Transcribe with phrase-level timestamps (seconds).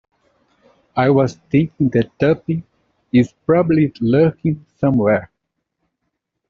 [0.95, 2.63] I was thinking that Tuppy
[3.13, 5.29] is probably lurking somewhere.